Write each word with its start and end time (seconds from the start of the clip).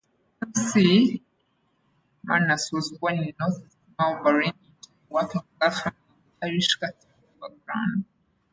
McManus 0.43 1.21
was 2.73 2.91
born 2.99 3.19
in 3.19 3.33
North 3.39 3.61
Melbourne, 3.99 4.45
into 4.45 4.55
a 4.89 5.13
working-class 5.13 5.81
family 5.83 5.95
of 5.95 6.01
Irish 6.41 6.75
Catholic 6.77 7.39
background. 7.39 8.05